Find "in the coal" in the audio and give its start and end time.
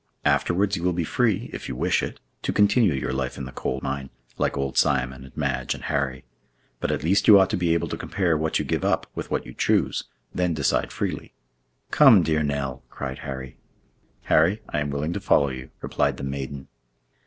3.37-3.79